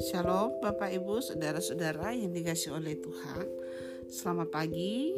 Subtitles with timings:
[0.00, 3.44] Shalom Bapak Ibu Saudara-saudara yang dikasih oleh Tuhan.
[4.08, 5.12] Selamat pagi.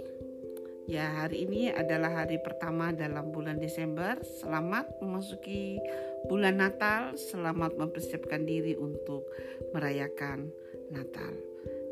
[0.90, 4.18] Ya hari ini adalah hari pertama dalam bulan Desember.
[4.26, 5.79] Selamat memasuki
[6.26, 7.15] bulan Natal.
[7.15, 9.31] Selamat mempersiapkan diri untuk
[9.71, 10.51] merayakan
[10.91, 11.38] Natal.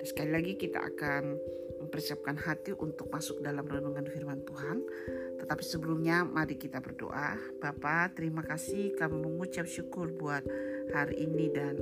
[0.03, 1.39] Dan sekali lagi kita akan
[1.87, 4.83] mempersiapkan hati untuk masuk dalam renungan firman Tuhan
[5.43, 10.47] Tetapi sebelumnya mari kita berdoa Bapak terima kasih kami mengucap syukur buat
[10.95, 11.75] hari ini dan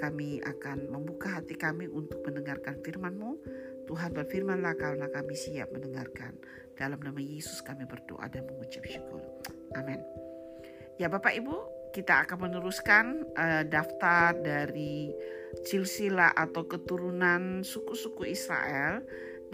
[0.00, 3.36] kami akan membuka hati kami untuk mendengarkan firman-Mu.
[3.84, 6.32] Tuhan berfirmanlah karena kami siap mendengarkan.
[6.74, 9.20] Dalam nama Yesus kami berdoa dan mengucap syukur.
[9.76, 10.00] Amin.
[10.98, 11.56] Ya Bapak Ibu,
[11.94, 15.12] kita akan meneruskan uh, daftar dari
[15.62, 19.04] silsilah atau keturunan suku-suku Israel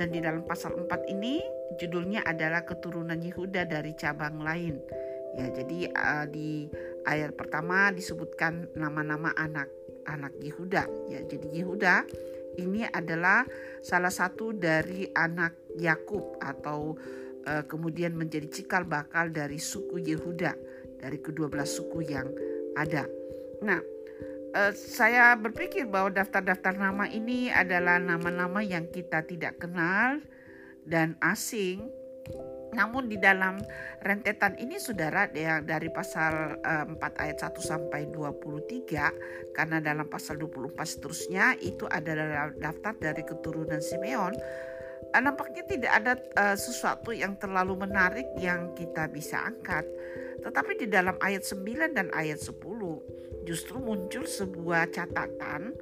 [0.01, 4.80] dan di dalam pasal 4 ini judulnya adalah keturunan Yehuda dari cabang lain.
[5.38, 6.66] Ya, jadi uh, di
[7.06, 9.70] ayat pertama disebutkan nama-nama anak
[10.11, 11.22] anak Yehuda ya.
[11.22, 12.03] Jadi Yehuda
[12.58, 13.47] ini adalah
[13.78, 16.98] salah satu dari anak Yakub atau
[17.47, 20.52] uh, kemudian menjadi cikal bakal dari suku Yehuda
[20.98, 22.27] dari kedua belas suku yang
[22.75, 23.06] ada.
[23.62, 23.78] Nah,
[24.58, 30.19] uh, saya berpikir bahwa daftar-daftar nama ini adalah nama-nama yang kita tidak kenal
[30.86, 31.89] dan asing
[32.70, 33.59] namun di dalam
[33.98, 40.06] rentetan ini saudara ya dari pasal uh, eh, 4 ayat 1 sampai 23 karena dalam
[40.06, 44.33] pasal 24 seterusnya itu adalah daftar dari keturunan Simeon
[45.11, 49.83] uh, nampaknya tidak ada uh, sesuatu yang terlalu menarik yang kita bisa angkat.
[50.41, 52.55] Tetapi di dalam ayat 9 dan ayat 10
[53.45, 55.75] justru muncul sebuah catatan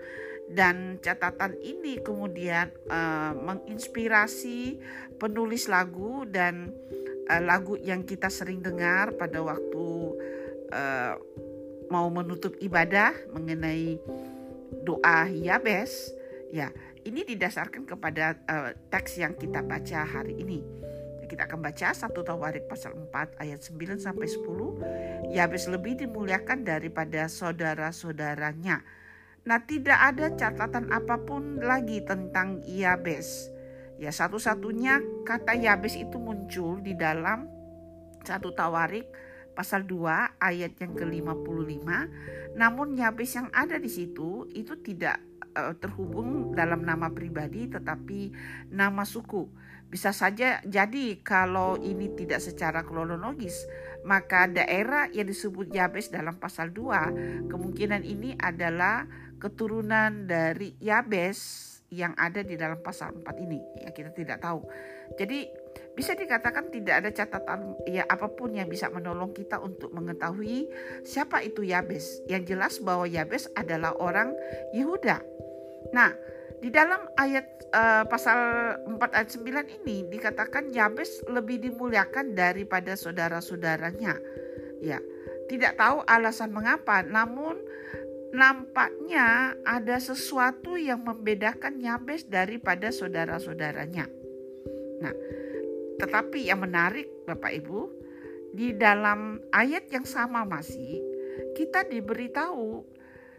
[0.49, 4.81] dan catatan ini kemudian uh, menginspirasi
[5.21, 6.73] penulis lagu dan
[7.29, 9.87] uh, lagu yang kita sering dengar pada waktu
[10.73, 11.15] uh,
[11.93, 14.01] mau menutup ibadah mengenai
[14.85, 16.17] doa Yabes
[16.49, 16.73] ya
[17.05, 20.61] ini didasarkan kepada uh, teks yang kita baca hari ini.
[21.29, 27.29] Kita akan baca satu Tawarik pasal 4 ayat 9 sampai 10 Yabes lebih dimuliakan daripada
[27.29, 28.81] saudara-saudaranya
[29.49, 33.49] Nah, tidak ada catatan apa pun lagi tentang Yabes.
[33.97, 37.49] Ya, satu-satunya kata Yabes itu muncul di dalam
[38.29, 39.09] satu Tawarik
[39.57, 41.89] pasal 2 ayat yang ke-55.
[42.61, 45.17] Namun Yabes yang ada di situ itu tidak
[45.57, 48.31] uh, terhubung dalam nama pribadi tetapi
[48.69, 49.49] nama suku.
[49.89, 53.65] Bisa saja jadi kalau ini tidak secara kronologis,
[54.05, 62.13] maka daerah yang disebut Yabes dalam pasal 2 kemungkinan ini adalah keturunan dari Yabes yang
[62.21, 64.61] ada di dalam pasal 4 ini ya kita tidak tahu.
[65.17, 65.49] Jadi
[65.97, 70.69] bisa dikatakan tidak ada catatan ya apa pun yang bisa menolong kita untuk mengetahui
[71.03, 72.29] siapa itu Yabes.
[72.29, 74.37] Yang jelas bahwa Yabes adalah orang
[74.77, 75.25] Yehuda.
[75.97, 76.13] Nah,
[76.61, 78.39] di dalam ayat uh, pasal
[78.85, 84.19] 4 ayat 9 ini dikatakan Yabes lebih dimuliakan daripada saudara-saudaranya.
[84.79, 85.01] Ya,
[85.49, 87.59] tidak tahu alasan mengapa, namun
[88.33, 94.07] nampaknya ada sesuatu yang membedakan Yabes daripada saudara-saudaranya.
[95.01, 95.15] Nah,
[95.99, 97.81] tetapi yang menarik Bapak Ibu,
[98.53, 101.01] di dalam ayat yang sama masih
[101.55, 102.85] kita diberitahu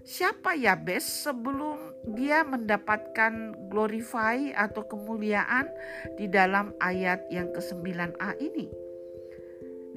[0.06, 1.78] siapa Yabes sebelum
[2.16, 5.68] dia mendapatkan glorify atau kemuliaan
[6.16, 8.89] di dalam ayat yang ke-9a ini.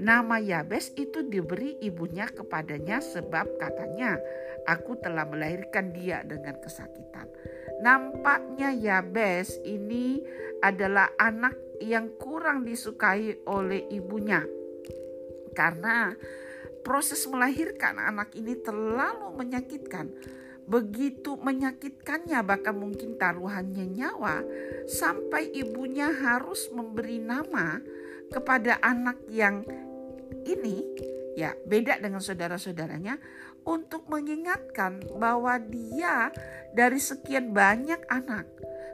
[0.00, 4.16] Nama Yabes itu diberi ibunya kepadanya sebab katanya,
[4.64, 7.28] aku telah melahirkan dia dengan kesakitan.
[7.84, 10.22] Nampaknya Yabes ini
[10.62, 14.46] adalah anak yang kurang disukai oleh ibunya.
[15.52, 16.14] Karena
[16.80, 20.08] proses melahirkan anak ini terlalu menyakitkan.
[20.62, 24.46] Begitu menyakitkannya bahkan mungkin taruhannya nyawa
[24.86, 27.82] sampai ibunya harus memberi nama
[28.32, 29.62] kepada anak yang
[30.48, 30.82] ini
[31.36, 33.16] ya beda dengan saudara-saudaranya
[33.62, 36.34] untuk mengingatkan bahwa dia
[36.74, 38.48] dari sekian banyak anak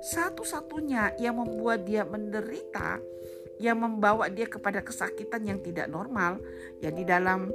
[0.05, 3.03] satu-satunya yang membuat dia menderita
[3.59, 6.39] yang membawa dia kepada kesakitan yang tidak normal
[6.79, 7.51] ya di dalam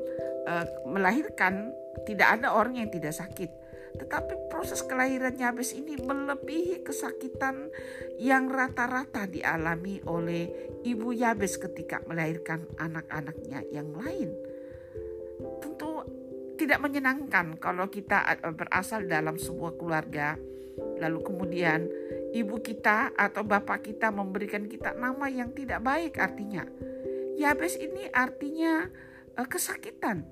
[0.47, 1.71] uh, melahirkan
[2.03, 3.62] tidak ada orang yang tidak sakit
[3.93, 7.69] tetapi proses kelahiran Yabes ini melebihi kesakitan
[8.17, 10.49] yang rata-rata dialami oleh
[10.81, 14.33] ibu Yabes ketika melahirkan anak-anaknya yang lain.
[15.61, 16.03] Tentu
[16.57, 18.23] tidak menyenangkan kalau kita
[18.53, 20.37] berasal dalam sebuah keluarga
[20.97, 21.89] lalu kemudian
[22.33, 26.65] ibu kita atau bapak kita memberikan kita nama yang tidak baik artinya.
[27.37, 28.89] Yabes ini artinya
[29.37, 30.25] uh, kesakitan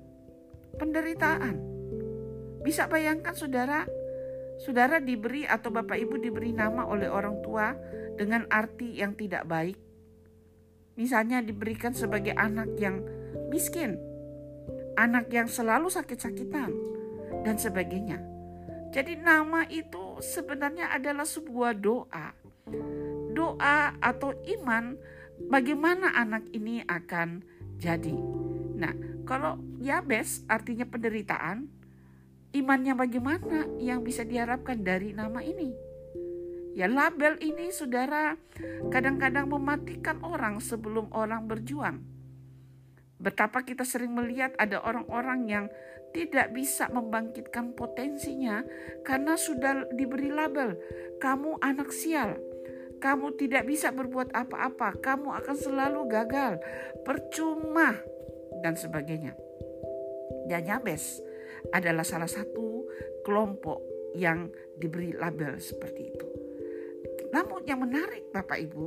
[0.78, 1.71] penderitaan.
[2.62, 3.84] Bisa bayangkan saudara,
[4.62, 7.74] saudara diberi atau bapak ibu diberi nama oleh orang tua
[8.14, 9.78] dengan arti yang tidak baik.
[10.94, 13.02] Misalnya diberikan sebagai anak yang
[13.50, 13.98] miskin,
[14.94, 16.70] anak yang selalu sakit-sakitan,
[17.42, 18.22] dan sebagainya.
[18.92, 22.36] Jadi nama itu sebenarnya adalah sebuah doa.
[23.32, 24.94] Doa atau iman
[25.48, 27.40] bagaimana anak ini akan
[27.80, 28.14] jadi.
[28.76, 28.92] Nah,
[29.24, 31.81] kalau Yabes artinya penderitaan,
[32.52, 35.72] imannya bagaimana yang bisa diharapkan dari nama ini?
[36.72, 38.36] Ya label ini saudara
[38.88, 42.00] kadang-kadang mematikan orang sebelum orang berjuang.
[43.20, 45.66] Betapa kita sering melihat ada orang-orang yang
[46.16, 48.64] tidak bisa membangkitkan potensinya
[49.04, 50.76] karena sudah diberi label,
[51.20, 52.36] kamu anak sial,
[53.00, 56.60] kamu tidak bisa berbuat apa-apa, kamu akan selalu gagal,
[57.04, 57.96] percuma,
[58.60, 59.36] dan sebagainya.
[60.48, 61.20] Dan Yabes
[61.70, 62.88] adalah salah satu
[63.22, 63.78] kelompok
[64.18, 66.26] yang diberi label seperti itu.
[67.32, 68.86] Namun yang menarik Bapak Ibu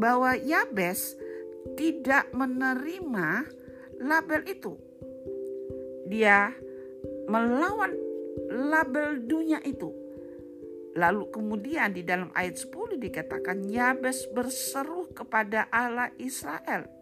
[0.00, 1.18] bahwa Yabes
[1.76, 3.46] tidak menerima
[4.00, 4.72] label itu.
[6.08, 6.52] Dia
[7.28, 7.92] melawan
[8.48, 9.92] label dunia itu.
[10.92, 17.01] Lalu kemudian di dalam ayat 10 dikatakan Yabes berseru kepada Allah Israel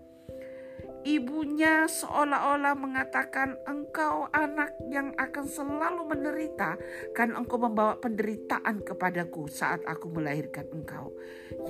[1.01, 6.77] Ibunya seolah-olah mengatakan, "Engkau anak yang akan selalu menderita,
[7.17, 11.09] kan engkau membawa penderitaan kepadaku saat aku melahirkan engkau."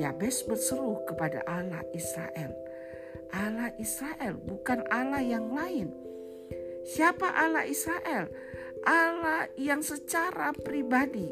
[0.02, 2.50] Yabes berseru kepada Allah Israel.
[3.30, 5.94] Allah Israel bukan Allah yang lain.
[6.82, 8.26] Siapa Allah Israel?
[8.82, 11.28] Allah yang secara pribadi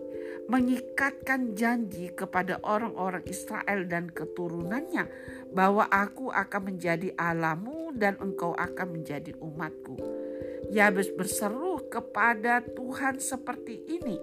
[0.48, 5.04] mengikatkan janji kepada orang-orang Israel dan keturunannya
[5.52, 10.00] bahwa aku akan menjadi Allahmu dan engkau akan menjadi umatku.
[10.72, 14.16] Yabes berseru kepada Tuhan seperti ini.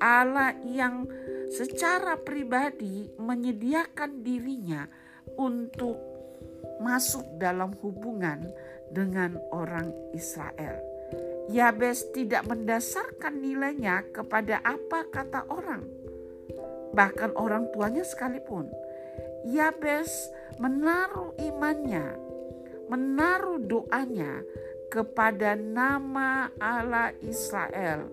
[0.00, 1.04] Allah yang
[1.52, 4.88] secara pribadi menyediakan dirinya
[5.36, 5.98] untuk
[6.80, 8.48] masuk dalam hubungan
[8.88, 10.89] dengan orang Israel.
[11.50, 15.82] Yabes tidak mendasarkan nilainya kepada apa kata orang,
[16.94, 18.70] bahkan orang tuanya sekalipun.
[19.50, 20.30] Yabes
[20.62, 22.14] menaruh imannya,
[22.86, 24.46] menaruh doanya
[24.94, 28.06] kepada nama Allah Israel.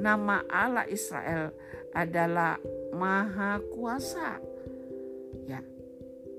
[0.00, 1.52] Nama Allah Israel
[1.92, 2.56] adalah
[2.96, 4.40] Maha Kuasa.
[5.44, 5.60] Ya.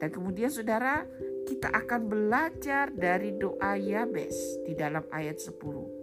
[0.02, 1.06] Dan kemudian Saudara,
[1.46, 5.99] kita akan belajar dari doa Yabes di dalam ayat 10.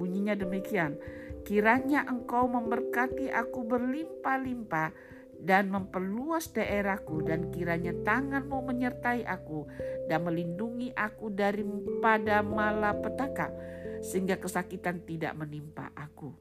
[0.00, 0.96] Bunyinya demikian,
[1.44, 4.96] kiranya engkau memberkati aku berlimpah-limpah
[5.36, 9.68] dan memperluas daerahku dan kiranya tanganmu menyertai aku
[10.08, 13.52] dan melindungi aku daripada malapetaka
[14.00, 16.32] sehingga kesakitan tidak menimpa aku.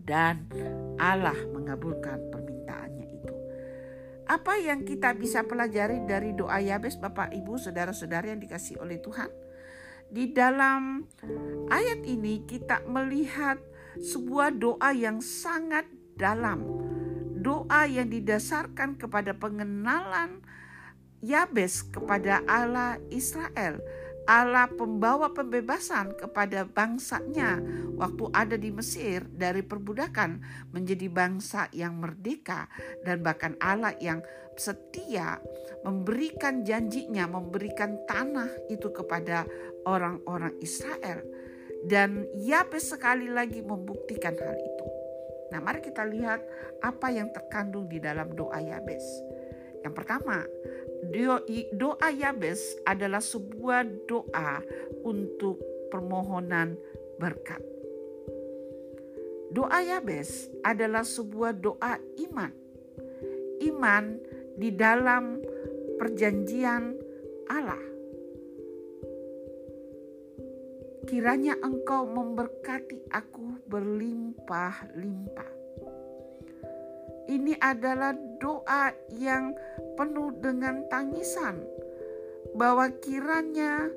[0.00, 0.48] Dan
[0.96, 3.34] Allah mengabulkan permintaannya itu.
[4.24, 9.43] Apa yang kita bisa pelajari dari doa Yabes Bapak Ibu Saudara-saudara yang dikasih oleh Tuhan?
[10.14, 11.02] Di dalam
[11.74, 13.58] ayat ini kita melihat
[13.98, 16.62] sebuah doa yang sangat dalam.
[17.42, 20.38] Doa yang didasarkan kepada pengenalan
[21.18, 23.82] Yabes kepada Allah Israel,
[24.30, 27.58] Allah pembawa pembebasan kepada bangsanya
[27.98, 32.70] waktu ada di Mesir dari perbudakan menjadi bangsa yang merdeka
[33.02, 34.22] dan bahkan Allah yang
[34.54, 35.42] setia
[35.82, 39.44] memberikan janjinya memberikan tanah itu kepada
[39.84, 41.22] orang-orang Israel
[41.84, 44.86] dan Yabes sekali lagi membuktikan hal itu.
[45.52, 46.40] Nah, mari kita lihat
[46.80, 49.04] apa yang terkandung di dalam doa Yabes.
[49.84, 50.42] Yang pertama,
[51.76, 54.64] doa Yabes adalah sebuah doa
[55.04, 55.60] untuk
[55.92, 56.74] permohonan
[57.20, 57.60] berkat.
[59.54, 62.50] Doa Yabes adalah sebuah doa iman.
[63.62, 64.18] Iman
[64.58, 65.38] di dalam
[66.00, 66.98] perjanjian
[67.46, 67.93] Allah
[71.04, 75.52] kiranya engkau memberkati aku berlimpah-limpah.
[77.24, 79.56] Ini adalah doa yang
[79.96, 81.60] penuh dengan tangisan,
[82.52, 83.88] bahwa kiranya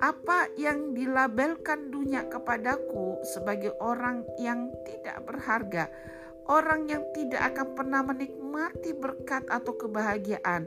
[0.00, 5.92] apa yang dilabelkan dunia kepadaku sebagai orang yang tidak berharga,
[6.48, 10.64] orang yang tidak akan pernah menikmati berkat atau kebahagiaan,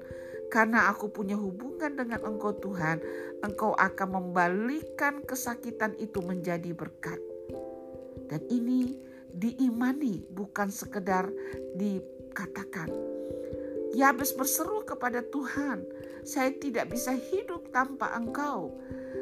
[0.54, 3.02] karena aku punya hubungan dengan Engkau Tuhan,
[3.42, 7.18] Engkau akan membalikan kesakitan itu menjadi berkat.
[8.30, 8.94] Dan ini
[9.34, 11.26] diimani bukan sekedar
[11.74, 12.94] dikatakan.
[13.98, 15.82] Yabes berseru kepada Tuhan,
[16.24, 18.78] Saya tidak bisa hidup tanpa Engkau.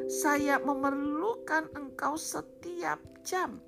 [0.06, 3.58] Saya memerlukan Engkau setiap jam.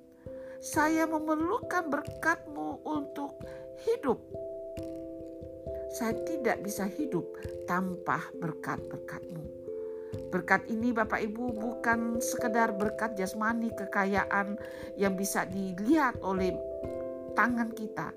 [0.61, 3.35] Saya memerlukan berkat-Mu untuk
[3.89, 4.44] hidup.
[5.95, 7.23] Saya tidak bisa hidup
[7.63, 9.47] tanpa berkat-berkat-Mu.
[10.27, 14.59] Berkat ini Bapak Ibu bukan sekedar berkat jasmani kekayaan
[14.99, 16.51] yang bisa dilihat oleh
[17.39, 18.11] tangan kita.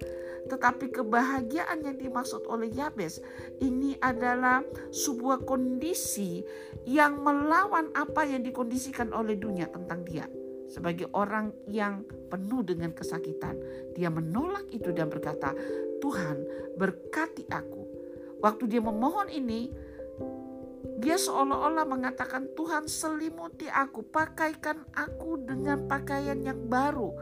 [0.50, 3.22] Tetapi kebahagiaan yang dimaksud oleh Yabes
[3.62, 4.58] ini adalah
[4.90, 6.42] sebuah kondisi
[6.82, 10.26] yang melawan apa yang dikondisikan oleh dunia tentang dia.
[10.68, 13.56] Sebagai orang yang penuh dengan kesakitan,
[13.96, 15.56] dia menolak itu dan berkata,
[15.98, 16.36] "Tuhan,
[16.78, 17.82] berkati aku."
[18.38, 19.70] Waktu dia memohon ini,
[20.98, 27.14] dia seolah-olah mengatakan, "Tuhan, selimuti aku, pakaikan aku dengan pakaian yang baru,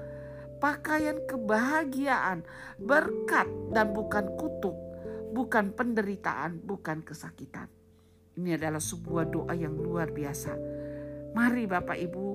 [0.60, 2.44] pakaian kebahagiaan,
[2.80, 4.76] berkat, dan bukan kutuk,
[5.32, 7.68] bukan penderitaan, bukan kesakitan."
[8.36, 10.52] Ini adalah sebuah doa yang luar biasa.
[11.32, 12.28] Mari, Bapak Ibu,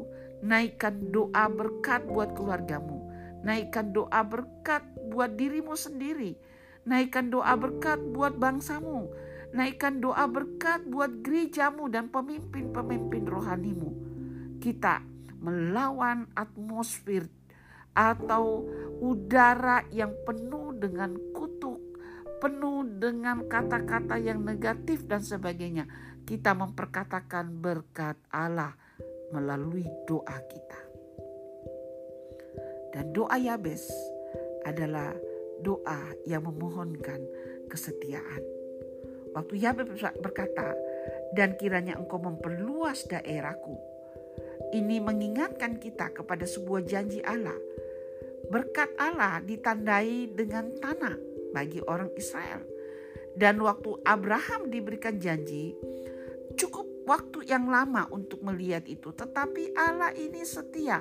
[0.45, 3.00] naikkan doa berkat buat keluargamu,
[3.41, 6.37] naikkan doa berkat buat dirimu sendiri,
[6.85, 9.09] naikkan doa berkat buat bangsamu
[9.51, 13.91] Naikkan doa berkat buat gerejamu dan pemimpin-pemimpin rohanimu.
[14.63, 15.03] Kita
[15.43, 17.27] melawan atmosfer
[17.91, 18.63] atau
[19.03, 21.99] udara yang penuh dengan kutuk,
[22.39, 25.83] penuh dengan kata-kata yang negatif dan sebagainya.
[26.23, 28.71] Kita memperkatakan berkat Allah
[29.35, 30.90] melalui doa kita.
[32.91, 33.87] Dan doa Yabes
[34.67, 35.15] adalah
[35.63, 37.21] doa yang memohonkan
[37.71, 38.43] kesetiaan.
[39.31, 39.87] Waktu Yahweh
[40.19, 40.75] berkata,
[41.31, 43.79] dan kiranya engkau memperluas daerahku.
[44.75, 47.55] Ini mengingatkan kita kepada sebuah janji Allah.
[48.51, 51.15] Berkat Allah ditandai dengan tanah
[51.55, 52.59] bagi orang Israel.
[53.31, 55.71] Dan waktu Abraham diberikan janji,
[56.59, 59.15] cukup waktu yang lama untuk melihat itu.
[59.15, 60.99] Tetapi Allah ini setia.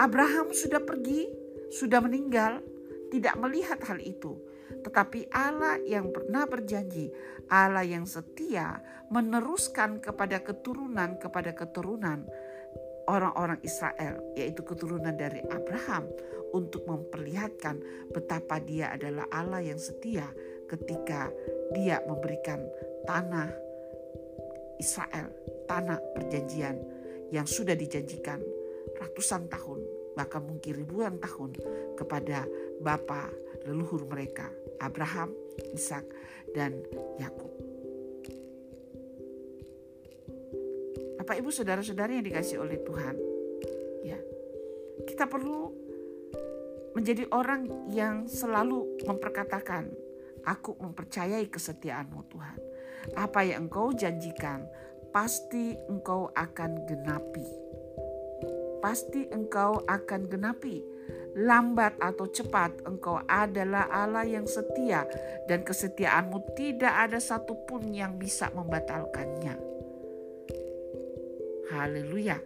[0.00, 1.28] Abraham sudah pergi,
[1.68, 2.64] sudah meninggal,
[3.12, 4.40] tidak melihat hal itu.
[4.72, 7.12] Tetapi Allah yang pernah berjanji,
[7.52, 8.80] Allah yang setia
[9.12, 12.24] meneruskan kepada keturunan kepada keturunan
[13.10, 16.08] orang-orang Israel, yaitu keturunan dari Abraham
[16.56, 17.80] untuk memperlihatkan
[18.16, 20.24] betapa dia adalah Allah yang setia
[20.72, 21.28] ketika
[21.76, 22.64] dia memberikan
[23.04, 23.52] tanah
[24.80, 25.28] Israel,
[25.68, 26.80] tanah perjanjian
[27.28, 28.40] yang sudah dijanjikan
[29.02, 29.80] ratusan tahun,
[30.14, 31.58] bahkan mungkin ribuan tahun
[31.98, 32.46] kepada
[32.78, 33.28] bapa
[33.66, 34.46] leluhur mereka,
[34.78, 35.34] Abraham,
[35.74, 36.06] Ishak,
[36.54, 36.78] dan
[37.18, 37.50] Yakub.
[41.22, 43.14] Bapak Ibu saudara-saudari yang dikasih oleh Tuhan,
[44.02, 44.18] ya.
[45.06, 45.70] Kita perlu
[46.92, 49.88] menjadi orang yang selalu memperkatakan,
[50.42, 52.58] aku mempercayai kesetiaanmu Tuhan.
[53.14, 54.66] Apa yang engkau janjikan,
[55.14, 57.71] pasti engkau akan genapi.
[58.82, 60.92] Pasti engkau akan genapi
[61.32, 65.08] lambat atau cepat, Engkau adalah Allah yang setia,
[65.48, 69.56] dan kesetiaanmu tidak ada satupun yang bisa membatalkannya.
[71.72, 72.36] Haleluya!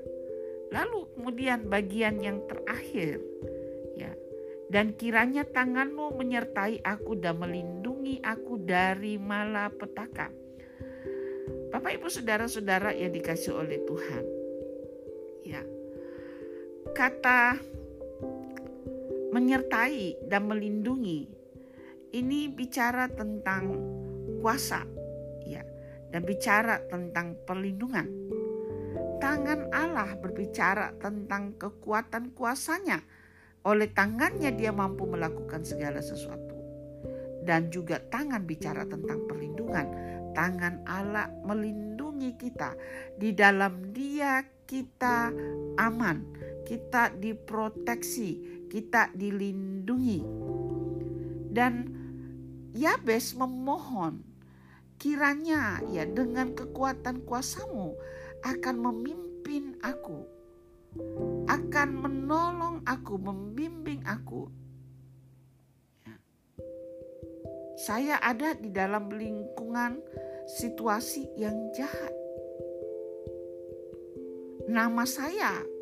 [0.71, 3.19] Lalu kemudian bagian yang terakhir,
[3.99, 4.15] ya,
[4.71, 10.31] dan kiranya tanganmu menyertai aku dan melindungi aku dari malapetaka.
[11.75, 14.25] Bapak, ibu, saudara-saudara yang dikasih oleh Tuhan,
[15.43, 15.63] ya,
[16.97, 17.61] kata
[19.37, 21.29] menyertai dan melindungi.
[22.17, 23.77] Ini bicara tentang
[24.41, 24.81] kuasa,
[25.45, 25.61] ya,
[26.09, 28.09] dan bicara tentang perlindungan.
[29.21, 33.05] Tangan Allah berbicara tentang kekuatan kuasanya.
[33.69, 36.57] Oleh tangannya dia mampu melakukan segala sesuatu.
[37.45, 39.87] Dan juga tangan bicara tentang perlindungan.
[40.33, 42.73] Tangan Allah melindungi kita.
[43.21, 45.29] Di dalam dia kita
[45.77, 50.21] aman, kita diproteksi, kita dilindungi.
[51.55, 51.95] Dan
[52.77, 54.21] Yabes memohon
[55.01, 57.97] kiranya ya dengan kekuatan kuasamu
[58.45, 60.27] akan memimpin aku,
[61.49, 64.53] akan menolong aku, membimbing aku.
[66.05, 66.17] Ya.
[67.81, 70.03] Saya ada di dalam lingkungan
[70.61, 72.13] situasi yang jahat.
[74.67, 75.76] Nama saya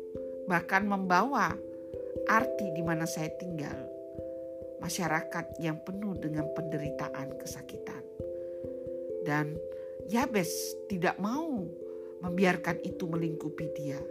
[0.45, 1.53] bahkan membawa
[2.25, 3.75] arti di mana saya tinggal,
[4.81, 8.03] masyarakat yang penuh dengan penderitaan kesakitan.
[9.25, 9.57] Dan
[10.05, 11.65] Yabes tidak mau
[12.21, 14.01] membiarkan itu melingkupi dia.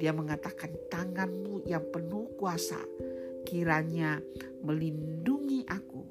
[0.00, 2.80] Dia mengatakan tanganmu yang penuh kuasa
[3.44, 4.18] kiranya
[4.64, 6.02] melindungi aku,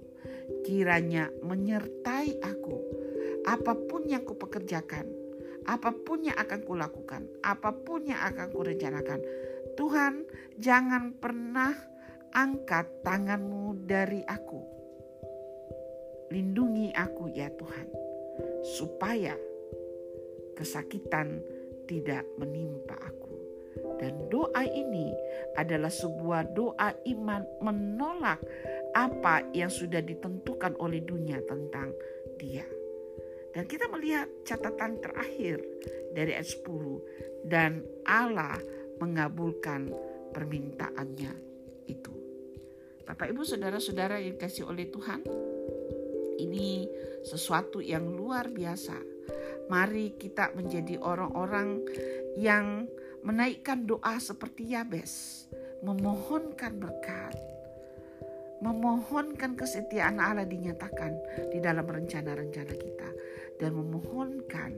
[0.63, 2.77] kiranya menyertai aku
[3.43, 5.03] apa pun yang kupekerjakan,
[5.67, 9.19] apa pun yang akan kulakukan, apa pun yang akan kurencanakan,
[9.73, 10.25] Tuhan
[10.61, 11.73] jangan pernah
[12.33, 14.61] angkat tanganmu dari aku.
[16.33, 17.87] Lindungi aku ya Tuhan,
[18.77, 19.37] supaya
[20.57, 21.41] kesakitan
[21.85, 23.33] tidak menimpa aku.
[24.01, 25.13] Dan doa ini
[25.57, 28.41] adalah sebuah doa iman menolak
[28.93, 31.93] apa yang sudah ditentukan oleh dunia tentang
[32.37, 32.65] dia.
[33.53, 35.61] Dan kita melihat catatan terakhir
[36.17, 38.57] dari ayat 10 dan Allah
[39.01, 39.89] mengabulkan
[40.33, 41.33] permintaannya
[41.87, 42.13] itu.
[43.03, 45.21] Bapak Ibu saudara-saudara yang dikasih oleh Tuhan,
[46.39, 46.87] ini
[47.23, 48.95] sesuatu yang luar biasa.
[49.71, 51.83] Mari kita menjadi orang-orang
[52.35, 52.87] yang
[53.23, 55.45] menaikkan doa seperti Yabes,
[55.83, 57.35] memohonkan berkat,
[58.63, 61.11] memohonkan kesetiaan Allah dinyatakan
[61.51, 63.09] di dalam rencana-rencana kita
[63.59, 64.71] dan memohonkan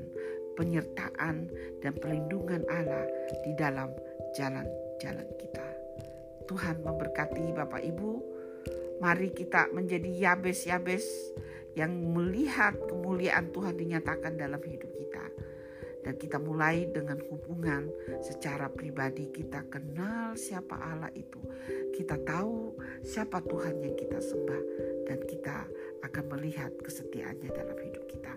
[0.56, 1.52] penyertaan
[1.84, 3.06] dan perlindungan Allah
[3.44, 3.92] di dalam
[4.34, 5.68] jalan-jalan kita.
[6.46, 8.12] Tuhan memberkati Bapak Ibu.
[9.04, 11.06] Mari kita menjadi Yabes-Yabes
[11.76, 15.26] yang melihat kemuliaan Tuhan dinyatakan dalam hidup kita.
[16.06, 17.90] Dan kita mulai dengan hubungan
[18.22, 21.42] secara pribadi kita kenal siapa Allah itu.
[21.98, 24.64] Kita tahu siapa Tuhan yang kita sembah
[25.10, 25.66] dan kita
[26.06, 28.34] akan melihat kesetiaannya dalam hidup kita.